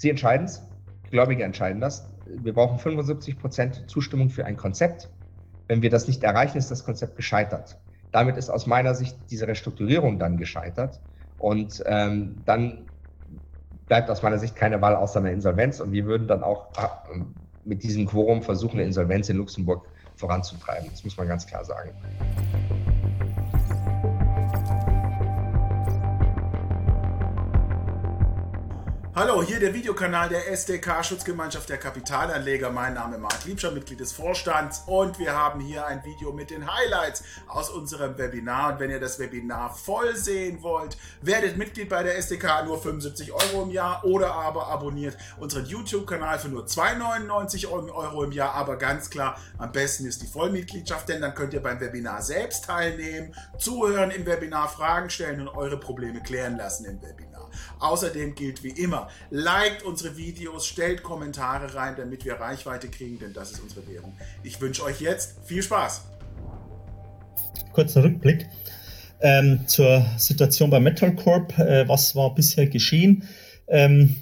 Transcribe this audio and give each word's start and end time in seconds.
Sie 0.00 0.08
entscheiden 0.08 0.46
es, 0.46 0.62
Gläubiger 1.10 1.44
entscheiden 1.44 1.78
das. 1.78 2.08
Wir 2.24 2.54
brauchen 2.54 2.78
75 2.78 3.38
Prozent 3.38 3.84
Zustimmung 3.86 4.30
für 4.30 4.46
ein 4.46 4.56
Konzept. 4.56 5.10
Wenn 5.68 5.82
wir 5.82 5.90
das 5.90 6.08
nicht 6.08 6.24
erreichen, 6.24 6.56
ist 6.56 6.70
das 6.70 6.84
Konzept 6.84 7.16
gescheitert. 7.16 7.78
Damit 8.10 8.38
ist 8.38 8.48
aus 8.48 8.66
meiner 8.66 8.94
Sicht 8.94 9.14
diese 9.30 9.46
Restrukturierung 9.46 10.18
dann 10.18 10.38
gescheitert. 10.38 11.00
Und 11.36 11.82
ähm, 11.84 12.36
dann 12.46 12.86
bleibt 13.88 14.08
aus 14.08 14.22
meiner 14.22 14.38
Sicht 14.38 14.56
keine 14.56 14.80
Wahl 14.80 14.96
außer 14.96 15.20
einer 15.20 15.32
Insolvenz. 15.32 15.80
Und 15.80 15.92
wir 15.92 16.06
würden 16.06 16.26
dann 16.26 16.42
auch 16.42 16.68
äh, 16.78 17.18
mit 17.66 17.82
diesem 17.82 18.06
Quorum 18.06 18.40
versuchen, 18.40 18.78
eine 18.78 18.84
Insolvenz 18.84 19.28
in 19.28 19.36
Luxemburg 19.36 19.86
voranzutreiben. 20.16 20.88
Das 20.90 21.04
muss 21.04 21.18
man 21.18 21.28
ganz 21.28 21.46
klar 21.46 21.62
sagen. 21.62 21.90
Hallo, 29.12 29.42
hier 29.42 29.58
der 29.58 29.74
Videokanal 29.74 30.28
der 30.28 30.52
SDK 30.52 31.04
Schutzgemeinschaft 31.04 31.68
der 31.68 31.78
Kapitalanleger. 31.78 32.70
Mein 32.70 32.94
Name 32.94 33.16
ist 33.16 33.20
Marc 33.20 33.44
Liebscher, 33.44 33.72
Mitglied 33.72 33.98
des 33.98 34.12
Vorstands 34.12 34.84
und 34.86 35.18
wir 35.18 35.36
haben 35.36 35.58
hier 35.58 35.84
ein 35.84 36.04
Video 36.04 36.32
mit 36.32 36.50
den 36.50 36.72
Highlights 36.72 37.24
aus 37.48 37.70
unserem 37.70 38.16
Webinar. 38.18 38.72
Und 38.72 38.78
wenn 38.78 38.88
ihr 38.88 39.00
das 39.00 39.18
Webinar 39.18 39.74
voll 39.74 40.14
sehen 40.14 40.62
wollt, 40.62 40.96
werdet 41.22 41.56
Mitglied 41.56 41.88
bei 41.88 42.04
der 42.04 42.18
SDK 42.18 42.64
nur 42.64 42.80
75 42.80 43.32
Euro 43.32 43.64
im 43.64 43.70
Jahr 43.72 44.04
oder 44.04 44.32
aber 44.32 44.68
abonniert 44.68 45.16
unseren 45.40 45.66
YouTube-Kanal 45.66 46.38
für 46.38 46.48
nur 46.48 46.66
2,99 46.66 47.68
Euro 47.68 48.22
im 48.22 48.30
Jahr. 48.30 48.54
Aber 48.54 48.76
ganz 48.76 49.10
klar, 49.10 49.40
am 49.58 49.72
besten 49.72 50.06
ist 50.06 50.22
die 50.22 50.28
Vollmitgliedschaft, 50.28 51.08
denn 51.08 51.20
dann 51.20 51.34
könnt 51.34 51.52
ihr 51.52 51.62
beim 51.62 51.80
Webinar 51.80 52.22
selbst 52.22 52.66
teilnehmen, 52.66 53.34
zuhören 53.58 54.12
im 54.12 54.24
Webinar, 54.24 54.68
Fragen 54.68 55.10
stellen 55.10 55.40
und 55.40 55.48
eure 55.48 55.80
Probleme 55.80 56.22
klären 56.22 56.56
lassen 56.56 56.84
im 56.84 57.02
Webinar. 57.02 57.29
Außerdem 57.78 58.34
gilt 58.34 58.62
wie 58.62 58.70
immer, 58.70 59.08
liked 59.30 59.82
unsere 59.82 60.16
Videos, 60.16 60.66
stellt 60.66 61.02
Kommentare 61.02 61.74
rein, 61.74 61.94
damit 61.96 62.24
wir 62.24 62.34
Reichweite 62.34 62.88
kriegen, 62.88 63.18
denn 63.18 63.32
das 63.32 63.52
ist 63.52 63.60
unsere 63.60 63.86
Währung. 63.86 64.12
Ich 64.42 64.60
wünsche 64.60 64.82
euch 64.84 65.00
jetzt 65.00 65.36
viel 65.44 65.62
Spaß. 65.62 66.02
Kurzer 67.72 68.02
Rückblick 68.02 68.48
ähm, 69.20 69.66
zur 69.66 70.04
Situation 70.16 70.70
bei 70.70 70.80
Metal 70.80 71.14
Corp. 71.14 71.58
Äh, 71.58 71.88
was 71.88 72.16
war 72.16 72.34
bisher 72.34 72.66
geschehen? 72.66 73.24
Ähm, 73.68 74.16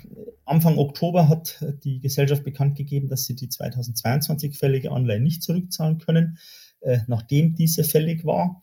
Anfang 0.44 0.78
Oktober 0.78 1.28
hat 1.28 1.62
die 1.84 2.00
Gesellschaft 2.00 2.42
bekannt 2.42 2.76
gegeben, 2.76 3.08
dass 3.08 3.24
sie 3.24 3.36
die 3.36 3.48
2022 3.48 4.56
fällige 4.56 4.92
Anleihe 4.92 5.20
nicht 5.20 5.42
zurückzahlen 5.42 5.98
können, 5.98 6.38
äh, 6.80 6.98
nachdem 7.06 7.54
diese 7.54 7.84
fällig 7.84 8.24
war. 8.24 8.62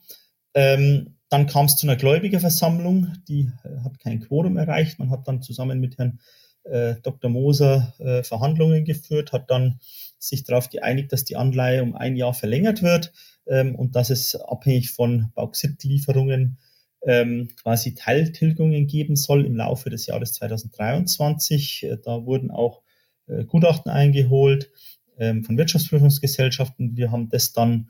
Ähm, 0.53 1.14
dann 1.29 1.47
kam 1.47 1.65
es 1.65 1.75
zu 1.75 1.87
einer 1.87 1.95
Gläubigerversammlung, 1.95 3.13
die 3.27 3.51
äh, 3.63 3.83
hat 3.83 3.99
kein 3.99 4.19
Quorum 4.19 4.57
erreicht. 4.57 4.99
Man 4.99 5.09
hat 5.09 5.27
dann 5.27 5.41
zusammen 5.41 5.79
mit 5.79 5.97
Herrn 5.97 6.19
äh, 6.63 6.95
Dr. 7.01 7.29
Moser 7.29 7.93
äh, 7.99 8.23
Verhandlungen 8.23 8.85
geführt, 8.85 9.31
hat 9.31 9.49
dann 9.49 9.79
sich 10.17 10.43
darauf 10.43 10.69
geeinigt, 10.69 11.13
dass 11.13 11.23
die 11.23 11.35
Anleihe 11.35 11.83
um 11.83 11.95
ein 11.95 12.15
Jahr 12.15 12.33
verlängert 12.33 12.81
wird 12.81 13.11
ähm, 13.47 13.75
und 13.75 13.95
dass 13.95 14.09
es 14.09 14.35
abhängig 14.35 14.91
von 14.91 15.31
Bauxitlieferungen 15.35 16.57
ähm, 17.03 17.49
quasi 17.61 17.93
Teiltilgungen 17.93 18.87
geben 18.87 19.15
soll 19.15 19.45
im 19.45 19.55
Laufe 19.55 19.89
des 19.89 20.07
Jahres 20.07 20.33
2023. 20.33 21.83
Äh, 21.83 21.97
da 22.03 22.25
wurden 22.25 22.51
auch 22.51 22.81
äh, 23.27 23.45
Gutachten 23.45 23.91
eingeholt 23.91 24.71
ähm, 25.17 25.43
von 25.43 25.57
Wirtschaftsprüfungsgesellschaften. 25.57 26.97
Wir 26.97 27.11
haben 27.11 27.29
das 27.29 27.53
dann 27.53 27.89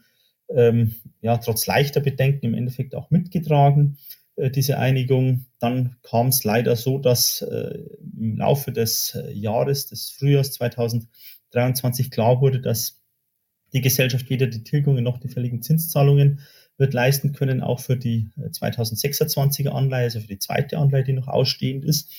ähm, 0.50 0.96
ja, 1.22 1.38
trotz 1.38 1.68
leichter 1.68 2.02
Bedenken 2.02 2.46
im 2.46 2.54
Endeffekt 2.54 2.96
auch 2.96 3.10
mitgetragen, 3.10 3.98
äh, 4.36 4.50
diese 4.50 4.78
Einigung. 4.78 5.46
Dann 5.60 5.96
kam 6.04 6.28
es 6.28 6.44
leider 6.44 6.76
so, 6.76 7.00
dass 7.00 7.42
äh, 7.42 7.80
im 8.18 8.38
Laufe 8.38 8.72
des 8.72 9.16
äh, 9.16 9.32
Jahres, 9.32 9.88
des 9.88 10.10
Frühjahrs 10.12 10.52
2023 10.54 12.12
klar 12.12 12.42
wurde, 12.42 12.62
dass 12.62 13.02
die 13.74 13.82
Gesellschaft 13.82 14.30
weder 14.30 14.48
die 14.48 14.64
Tilgungen 14.64 15.04
noch 15.04 15.18
die 15.18 15.28
fälligen 15.28 15.62
Zinszahlungen 15.62 16.42
wird 16.78 16.94
leisten 16.94 17.31
können, 17.34 17.62
auch 17.62 17.80
für 17.80 17.98
die 17.98 18.30
2026er 18.38 19.68
äh, 19.68 19.69
Anleihe, 19.69 20.06
also 20.06 20.19
für 20.19 20.28
die 20.28 20.40
zweite 20.40 20.78
Anleihe, 20.78 21.03
die 21.03 21.14
noch 21.14 21.28
ausstehend 21.28 21.86
ist. 21.86 22.12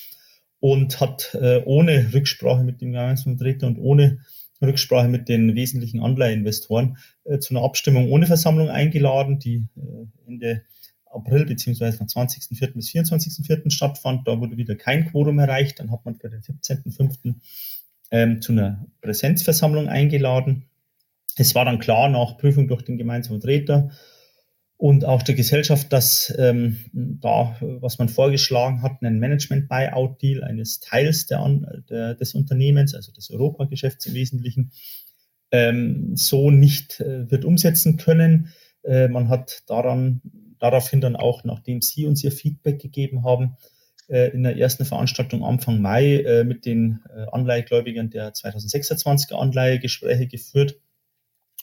Und 0.59 1.01
hat 1.01 1.35
äh, 1.35 1.63
ohne 1.67 2.15
Rücksprache 2.15 2.65
mit 2.65 2.81
dem 2.81 2.93
Gemeinschaftsvertreter 2.93 3.67
und 3.67 3.79
ohne 3.79 4.21
Rücksprache 4.63 5.09
mit 5.09 5.29
den 5.29 5.55
wesentlichen 5.55 6.01
Anleiheinvestoren 6.01 6.99
äh, 7.25 7.39
zu 7.39 7.55
einer 7.55 7.65
Abstimmung 7.65 8.11
ohne 8.11 8.27
Versammlung 8.27 8.69
eingeladen, 8.69 9.39
die 9.39 9.67
äh, 9.77 10.27
Ende 10.27 10.63
April 11.17 11.47
beziehungsweise 11.47 11.97
vom 11.97 12.07
20.04. 12.07 12.75
bis 12.75 12.91
24.04. 12.91 13.71
stattfand. 13.71 14.27
Da 14.29 14.41
wurde 14.41 14.57
wieder 14.57 14.77
kein 14.77 15.07
Quorum 15.07 15.39
erreicht. 15.39 15.81
Dann 15.81 15.91
hat 15.91 16.05
man 16.05 16.17
für 16.17 16.29
den 16.29 16.43
17.05. 16.43 17.35
Ähm, 18.13 18.41
zu 18.41 18.53
einer 18.53 18.87
Präsenzversammlung 19.01 19.89
eingeladen. 19.89 20.67
Es 21.37 21.55
war 21.55 21.65
dann 21.65 21.81
klar 21.81 22.09
nach 22.09 22.39
Prüfung 22.39 22.69
durch 22.69 22.83
den 22.83 22.99
gemeinsamen 22.99 23.41
Vertreter, 23.41 23.91
und 24.79 25.05
auch 25.07 25.23
der 25.23 25.35
Gesellschaft, 25.35 25.93
dass 25.93 26.35
ähm, 26.37 26.79
da, 26.93 27.57
was 27.61 27.99
man 27.99 28.09
vorgeschlagen 28.09 28.83
hat, 28.83 29.03
einen 29.03 29.19
Management-Buyout-Deal 29.19 30.45
eines 30.45 30.81
Teils 30.81 31.27
der, 31.27 31.43
der, 31.89 32.15
des 32.15 32.35
Unternehmens, 32.35 32.95
also 32.95 33.11
des 33.13 33.31
Europageschäfts 33.31 34.07
im 34.07 34.15
Wesentlichen, 34.15 34.73
ähm, 35.51 36.13
so 36.15 36.51
nicht 36.51 37.01
äh, 37.01 37.31
wird 37.31 37.47
umsetzen 37.47 37.97
können. 37.97 38.53
Äh, 38.83 39.09
man 39.09 39.31
hat 39.31 39.63
daran, 39.67 40.21
daraufhin 40.59 41.01
dann 41.01 41.17
auch, 41.17 41.45
nachdem 41.45 41.81
Sie 41.81 42.05
uns 42.05 42.23
Ihr 42.23 42.33
Feedback 42.33 42.79
gegeben 42.79 43.25
haben, 43.25 43.57
äh, 44.09 44.31
in 44.33 44.43
der 44.43 44.57
ersten 44.59 44.85
Veranstaltung 44.85 45.43
Anfang 45.43 45.81
Mai 45.81 46.17
äh, 46.17 46.45
mit 46.45 46.67
den 46.67 47.01
äh, 47.09 47.27
Anleihegläubigern 47.33 48.11
der 48.11 48.35
2026er 48.35 49.37
Anleihe 49.37 49.79
Gespräche 49.79 50.27
geführt. 50.27 50.79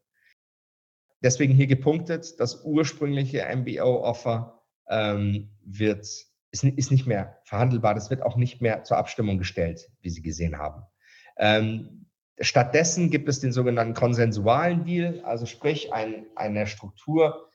Deswegen 1.23 1.55
hier 1.55 1.67
gepunktet, 1.67 2.39
das 2.39 2.63
ursprüngliche 2.63 3.43
MBO-Offer 3.55 4.61
ähm, 4.89 5.49
wird, 5.63 6.05
ist, 6.51 6.63
ist 6.63 6.91
nicht 6.91 7.07
mehr 7.07 7.37
verhandelbar. 7.43 7.93
Das 7.93 8.09
wird 8.09 8.21
auch 8.21 8.37
nicht 8.37 8.61
mehr 8.61 8.83
zur 8.83 8.97
Abstimmung 8.97 9.37
gestellt, 9.37 9.89
wie 10.01 10.09
Sie 10.09 10.21
gesehen 10.21 10.57
haben. 10.57 10.83
Ähm, 11.37 12.05
stattdessen 12.39 13.09
gibt 13.09 13.29
es 13.29 13.39
den 13.39 13.51
sogenannten 13.51 13.93
konsensualen 13.93 14.85
Deal, 14.85 15.21
also 15.21 15.45
sprich 15.45 15.93
ein, 15.93 16.25
eine 16.35 16.67
Struktur, 16.67 17.49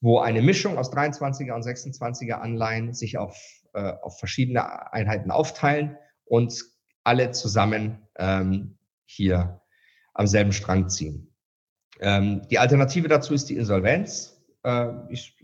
wo 0.00 0.18
eine 0.18 0.42
Mischung 0.42 0.78
aus 0.78 0.92
23er 0.92 1.52
und 1.52 1.64
26er 1.64 2.34
Anleihen 2.34 2.94
sich 2.94 3.18
auf, 3.18 3.36
äh, 3.74 3.92
auf 4.02 4.18
verschiedene 4.18 4.92
Einheiten 4.92 5.30
aufteilen 5.30 5.96
und 6.24 6.64
alle 7.04 7.30
zusammen 7.32 8.06
ähm, 8.16 8.78
hier 9.04 9.60
am 10.14 10.26
selben 10.26 10.52
Strang 10.52 10.88
ziehen. 10.88 11.34
Ähm, 12.00 12.42
die 12.50 12.58
Alternative 12.58 13.08
dazu 13.08 13.34
ist 13.34 13.50
die 13.50 13.56
Insolvenz. 13.56 14.42
Äh, 14.64 14.88
ich 15.10 15.36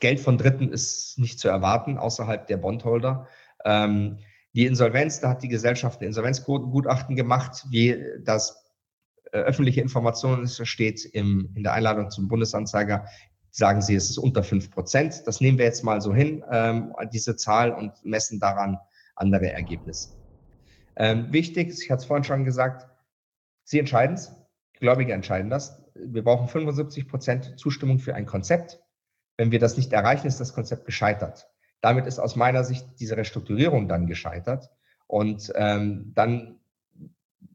Geld 0.00 0.20
von 0.20 0.38
Dritten 0.38 0.72
ist 0.72 1.18
nicht 1.18 1.38
zu 1.38 1.48
erwarten 1.48 1.98
außerhalb 1.98 2.46
der 2.46 2.56
Bondholder. 2.56 3.26
Ähm, 3.64 4.18
die 4.52 4.66
Insolvenz, 4.66 5.20
da 5.20 5.30
hat 5.30 5.42
die 5.42 5.48
Gesellschaft 5.48 6.00
ein 6.00 6.06
Insolvenzgutachten 6.06 7.16
gemacht, 7.16 7.66
wie 7.70 8.02
das 8.24 8.64
äh, 9.32 9.38
öffentliche 9.38 9.80
Informationen 9.80 10.48
steht 10.48 11.04
im, 11.04 11.52
in 11.54 11.62
der 11.62 11.72
Einladung 11.72 12.10
zum 12.10 12.28
Bundesanzeiger, 12.28 13.06
sagen 13.50 13.82
sie, 13.82 13.94
es 13.94 14.10
ist 14.10 14.18
unter 14.18 14.42
fünf 14.42 14.70
Prozent. 14.70 15.22
Das 15.26 15.40
nehmen 15.40 15.58
wir 15.58 15.64
jetzt 15.64 15.84
mal 15.84 16.00
so 16.00 16.14
hin, 16.14 16.44
ähm, 16.50 16.94
diese 17.12 17.36
Zahl, 17.36 17.72
und 17.72 17.92
messen 18.04 18.40
daran 18.40 18.78
andere 19.16 19.52
Ergebnisse. 19.52 20.10
Ähm, 20.96 21.32
wichtig, 21.32 21.70
ich 21.80 21.90
hatte 21.90 22.00
es 22.00 22.06
vorhin 22.06 22.24
schon 22.24 22.44
gesagt, 22.44 22.86
Sie 23.64 23.78
entscheiden 23.78 24.16
es, 24.16 24.32
Gläubiger 24.80 25.14
entscheiden 25.14 25.48
das. 25.48 25.80
Wir 25.94 26.24
brauchen 26.24 26.48
75 26.48 27.06
Prozent 27.06 27.54
Zustimmung 27.56 28.00
für 28.00 28.16
ein 28.16 28.26
Konzept. 28.26 28.80
Wenn 29.40 29.52
wir 29.52 29.58
das 29.58 29.78
nicht 29.78 29.90
erreichen, 29.94 30.26
ist 30.26 30.38
das 30.38 30.52
Konzept 30.52 30.84
gescheitert. 30.84 31.48
Damit 31.80 32.06
ist 32.06 32.18
aus 32.18 32.36
meiner 32.36 32.62
Sicht 32.62 32.86
diese 33.00 33.16
Restrukturierung 33.16 33.88
dann 33.88 34.06
gescheitert. 34.06 34.68
Und 35.06 35.50
ähm, 35.54 36.12
dann 36.14 36.60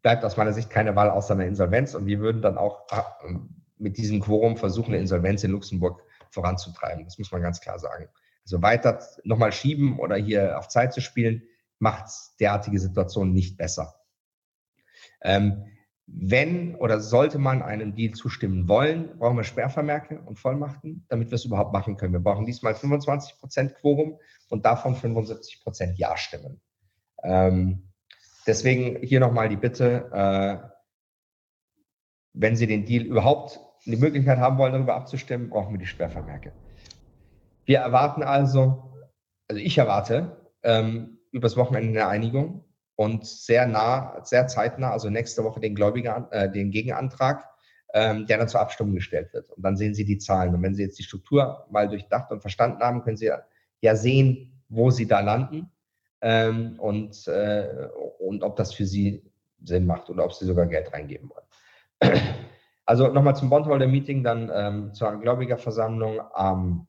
bleibt 0.01 0.25
aus 0.25 0.35
meiner 0.35 0.51
Sicht 0.51 0.71
keine 0.71 0.95
Wahl 0.95 1.11
außer 1.11 1.35
einer 1.35 1.45
Insolvenz. 1.45 1.93
Und 1.93 2.07
wir 2.07 2.21
würden 2.21 2.41
dann 2.41 2.57
auch 2.57 2.87
äh, 2.91 3.33
mit 3.77 3.97
diesem 3.97 4.19
Quorum 4.19 4.57
versuchen, 4.57 4.93
eine 4.95 5.01
Insolvenz 5.01 5.43
in 5.43 5.51
Luxemburg 5.51 6.01
voranzutreiben. 6.31 7.05
Das 7.05 7.19
muss 7.19 7.31
man 7.31 7.43
ganz 7.43 7.61
klar 7.61 7.77
sagen. 7.77 8.09
Also 8.45 8.63
weiter 8.63 8.99
nochmal 9.23 9.51
schieben 9.51 9.99
oder 9.99 10.15
hier 10.15 10.57
auf 10.57 10.69
Zeit 10.69 10.91
zu 10.91 11.01
spielen, 11.01 11.43
macht 11.77 12.09
derartige 12.39 12.79
Situationen 12.79 13.31
nicht 13.31 13.57
besser. 13.57 13.93
Ähm, 15.21 15.65
wenn 16.07 16.75
oder 16.75 16.99
sollte 16.99 17.39
man 17.39 17.61
einem 17.61 17.95
Deal 17.95 18.13
zustimmen 18.13 18.67
wollen, 18.67 19.17
brauchen 19.17 19.37
wir 19.37 19.43
Sperrvermerke 19.43 20.21
und 20.21 20.37
Vollmachten, 20.37 21.05
damit 21.09 21.31
wir 21.31 21.35
es 21.35 21.45
überhaupt 21.45 21.73
machen 21.73 21.97
können. 21.97 22.13
Wir 22.13 22.19
brauchen 22.19 22.45
diesmal 22.45 22.75
25 22.75 23.39
Prozent 23.39 23.75
Quorum 23.75 24.19
und 24.49 24.65
davon 24.65 24.95
75 24.95 25.63
Prozent 25.63 25.97
Ja-Stimmen. 25.97 26.61
Ähm, 27.23 27.91
deswegen 28.45 29.01
hier 29.01 29.19
nochmal 29.19 29.49
die 29.49 29.55
Bitte, 29.55 30.09
äh, 30.13 30.69
wenn 32.33 32.55
Sie 32.55 32.67
den 32.67 32.85
Deal 32.85 33.03
überhaupt 33.03 33.59
die 33.85 33.97
Möglichkeit 33.97 34.37
haben 34.37 34.57
wollen, 34.57 34.73
darüber 34.73 34.95
abzustimmen, 34.95 35.49
brauchen 35.49 35.73
wir 35.73 35.79
die 35.79 35.87
Sperrvermerke. 35.87 36.51
Wir 37.65 37.79
erwarten 37.79 38.21
also, 38.21 38.93
also 39.47 39.59
ich 39.61 39.77
erwarte 39.77 40.51
ähm, 40.61 41.19
übers 41.31 41.57
Wochenende 41.57 41.89
eine 41.89 42.07
Einigung 42.07 42.64
und 42.95 43.25
sehr 43.25 43.67
nah, 43.67 44.19
sehr 44.23 44.47
zeitnah, 44.47 44.91
also 44.91 45.09
nächste 45.09 45.43
Woche 45.43 45.59
den 45.59 45.75
Gläubiger, 45.75 46.27
äh, 46.31 46.49
den 46.49 46.71
Gegenantrag, 46.71 47.43
ähm, 47.93 48.25
der 48.27 48.37
dann 48.37 48.47
zur 48.47 48.61
Abstimmung 48.61 48.95
gestellt 48.95 49.33
wird. 49.33 49.51
Und 49.51 49.63
dann 49.63 49.77
sehen 49.77 49.93
Sie 49.93 50.05
die 50.05 50.17
Zahlen. 50.17 50.55
Und 50.55 50.61
wenn 50.63 50.75
Sie 50.75 50.83
jetzt 50.83 50.99
die 50.99 51.03
Struktur 51.03 51.65
mal 51.69 51.87
durchdacht 51.87 52.31
und 52.31 52.41
verstanden 52.41 52.81
haben, 52.81 53.03
können 53.03 53.17
Sie 53.17 53.31
ja 53.81 53.95
sehen, 53.95 54.61
wo 54.69 54.89
Sie 54.89 55.07
da 55.07 55.19
landen 55.19 55.71
ähm, 56.21 56.79
und, 56.79 57.27
äh, 57.27 57.87
und 58.19 58.43
ob 58.43 58.55
das 58.55 58.73
für 58.73 58.85
Sie 58.85 59.23
Sinn 59.63 59.85
macht 59.85 60.09
oder 60.09 60.25
ob 60.25 60.33
Sie 60.33 60.45
sogar 60.45 60.65
Geld 60.67 60.93
reingeben 60.93 61.29
wollen. 61.29 62.13
Also 62.87 63.07
nochmal 63.07 63.35
zum 63.35 63.49
Bondholder-Meeting, 63.49 64.23
dann 64.23 64.51
ähm, 64.53 64.93
zur 64.93 65.19
Gläubigerversammlung 65.19 66.21
am, 66.35 66.87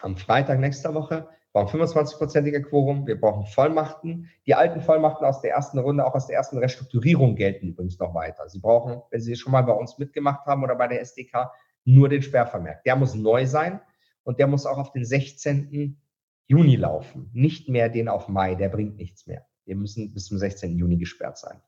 am 0.00 0.16
Freitag 0.16 0.60
nächster 0.60 0.94
Woche 0.94 1.28
brauchen 1.52 1.80
25-prozentige 1.80 2.62
Quorum, 2.62 3.06
wir 3.06 3.20
brauchen 3.20 3.46
Vollmachten. 3.46 4.30
Die 4.46 4.54
alten 4.54 4.80
Vollmachten 4.80 5.26
aus 5.26 5.40
der 5.40 5.52
ersten 5.52 5.78
Runde, 5.78 6.04
auch 6.06 6.14
aus 6.14 6.26
der 6.26 6.36
ersten 6.36 6.58
Restrukturierung 6.58 7.36
gelten 7.36 7.68
übrigens 7.68 7.98
noch 7.98 8.14
weiter. 8.14 8.48
Sie 8.48 8.60
brauchen, 8.60 9.02
wenn 9.10 9.20
Sie 9.20 9.36
schon 9.36 9.52
mal 9.52 9.62
bei 9.62 9.72
uns 9.72 9.98
mitgemacht 9.98 10.46
haben 10.46 10.62
oder 10.62 10.76
bei 10.76 10.88
der 10.88 11.00
SDK, 11.00 11.50
nur 11.84 12.08
den 12.08 12.22
Sperrvermerk. 12.22 12.84
Der 12.84 12.96
muss 12.96 13.14
neu 13.14 13.46
sein 13.46 13.80
und 14.24 14.38
der 14.38 14.46
muss 14.46 14.66
auch 14.66 14.78
auf 14.78 14.92
den 14.92 15.04
16. 15.04 15.98
Juni 16.46 16.76
laufen. 16.76 17.30
Nicht 17.32 17.68
mehr 17.68 17.88
den 17.88 18.08
auf 18.08 18.28
Mai, 18.28 18.54
der 18.54 18.68
bringt 18.68 18.96
nichts 18.96 19.26
mehr. 19.26 19.46
Wir 19.64 19.76
müssen 19.76 20.12
bis 20.12 20.26
zum 20.26 20.38
16. 20.38 20.76
Juni 20.76 20.96
gesperrt 20.96 21.38
sein. 21.38 21.60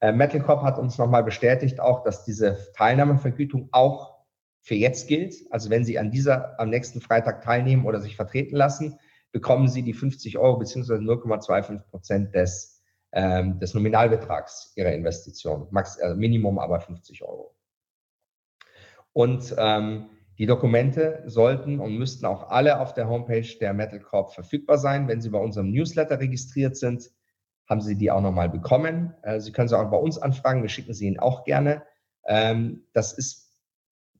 Äh, 0.00 0.12
Metal 0.12 0.46
hat 0.62 0.78
uns 0.78 0.98
nochmal 0.98 1.22
bestätigt 1.22 1.80
auch, 1.80 2.02
dass 2.02 2.24
diese 2.24 2.58
Teilnahmevergütung 2.74 3.68
auch 3.72 4.20
für 4.62 4.74
jetzt 4.74 5.08
gilt. 5.08 5.34
Also 5.50 5.70
wenn 5.70 5.84
Sie 5.84 5.98
an 5.98 6.10
dieser, 6.10 6.58
am 6.58 6.70
nächsten 6.70 7.00
Freitag 7.00 7.42
teilnehmen 7.42 7.86
oder 7.86 8.00
sich 8.00 8.16
vertreten 8.16 8.56
lassen, 8.56 8.98
bekommen 9.32 9.68
Sie 9.68 9.82
die 9.82 9.92
50 9.92 10.38
Euro 10.38 10.58
beziehungsweise 10.58 11.02
0,25 11.02 11.78
Prozent 11.90 12.34
des, 12.34 12.82
ähm, 13.12 13.58
des 13.58 13.74
Nominalbetrags 13.74 14.72
Ihrer 14.76 14.92
Investition. 14.92 15.68
Max, 15.70 15.96
äh, 15.96 16.14
Minimum 16.14 16.58
aber 16.58 16.80
50 16.80 17.22
Euro. 17.22 17.54
Und 19.12 19.54
ähm, 19.58 20.06
die 20.38 20.46
Dokumente 20.46 21.22
sollten 21.26 21.80
und 21.80 21.98
müssten 21.98 22.24
auch 22.24 22.48
alle 22.48 22.80
auf 22.80 22.94
der 22.94 23.08
Homepage 23.08 23.46
der 23.60 23.74
Metal 23.74 24.00
Corp 24.00 24.32
verfügbar 24.32 24.78
sein. 24.78 25.06
Wenn 25.06 25.20
Sie 25.20 25.30
bei 25.30 25.38
unserem 25.38 25.70
Newsletter 25.70 26.18
registriert 26.18 26.76
sind, 26.76 27.10
haben 27.68 27.80
Sie 27.80 27.96
die 27.96 28.10
auch 28.10 28.22
nochmal 28.22 28.48
bekommen. 28.48 29.14
Äh, 29.22 29.40
Sie 29.40 29.52
können 29.52 29.68
sie 29.68 29.78
auch 29.78 29.90
bei 29.90 29.96
uns 29.96 30.18
anfragen. 30.18 30.62
Wir 30.62 30.68
schicken 30.68 30.94
sie 30.94 31.06
Ihnen 31.06 31.18
auch 31.18 31.44
gerne. 31.44 31.82
Ähm, 32.24 32.84
das 32.92 33.12
ist 33.12 33.49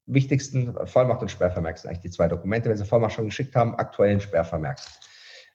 wichtigsten 0.06 0.74
Vollmacht 0.86 1.22
und 1.22 1.30
Sperrvermerk 1.30 1.78
sind 1.78 1.90
eigentlich 1.90 2.02
die 2.02 2.10
zwei 2.10 2.28
Dokumente. 2.28 2.68
Wenn 2.68 2.76
Sie 2.76 2.84
Vollmacht 2.84 3.12
schon 3.12 3.26
geschickt 3.26 3.54
haben, 3.54 3.74
aktuellen 3.74 4.20
Sperrvermerk. 4.20 4.78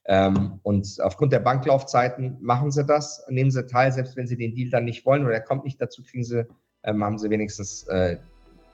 Ähm, 0.07 0.59
und 0.63 0.97
aufgrund 1.01 1.33
der 1.33 1.39
Banklaufzeiten 1.39 2.37
machen 2.39 2.71
Sie 2.71 2.85
das, 2.85 3.25
nehmen 3.27 3.49
Sie 3.49 3.65
teil, 3.65 3.91
selbst 3.91 4.15
wenn 4.15 4.27
Sie 4.27 4.37
den 4.37 4.53
Deal 4.53 4.69
dann 4.69 4.85
nicht 4.85 5.05
wollen 5.05 5.25
oder 5.25 5.33
er 5.33 5.41
kommt 5.41 5.65
nicht 5.65 5.81
dazu, 5.81 6.03
kriegen 6.03 6.23
Sie, 6.23 6.45
ähm, 6.83 7.03
haben 7.03 7.17
Sie 7.17 7.29
wenigstens 7.29 7.87
äh, 7.87 8.17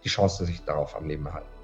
die 0.04 0.10
Chance, 0.10 0.46
sich 0.46 0.62
darauf 0.66 0.96
am 0.96 1.08
Leben 1.08 1.26
erhalten. 1.26 1.61